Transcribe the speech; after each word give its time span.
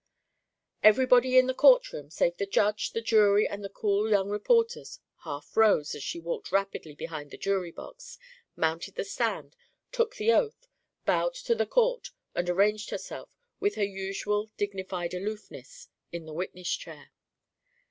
Everybody 0.81 1.37
in 1.37 1.45
the 1.45 1.53
court 1.53 1.93
room 1.93 2.09
save 2.09 2.37
the 2.37 2.47
Judge, 2.47 2.89
the 2.89 3.03
jury, 3.03 3.47
and 3.47 3.63
the 3.63 3.69
cool 3.69 4.09
young 4.09 4.29
reporters 4.31 4.99
half 5.25 5.55
rose 5.55 5.93
as 5.93 6.01
she 6.01 6.19
walked 6.19 6.51
rapidly 6.51 6.95
behind 6.95 7.29
the 7.29 7.37
jury 7.37 7.69
box, 7.71 8.17
mounted 8.55 8.95
the 8.95 9.03
stand, 9.03 9.55
took 9.91 10.15
the 10.15 10.31
oath, 10.31 10.67
bowed 11.05 11.35
to 11.35 11.53
the 11.53 11.67
Court 11.67 12.09
and 12.33 12.49
arranged 12.49 12.89
herself, 12.89 13.29
with 13.59 13.75
her 13.75 13.83
usual 13.83 14.49
dignified 14.57 15.13
aloofness, 15.13 15.89
in 16.11 16.25
the 16.25 16.33
witness 16.33 16.71
chair. 16.75 17.11